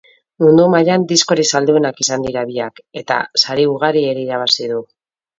Mundu 0.43 0.63
mailan 0.75 1.03
diskorik 1.09 1.47
salduenak 1.49 1.99
izan 2.03 2.25
dira 2.27 2.43
biak 2.51 2.81
eta 3.01 3.17
sari 3.41 3.67
ugari 3.75 4.03
ere 4.15 4.23
irabazi 4.23 4.71
du. 4.73 4.81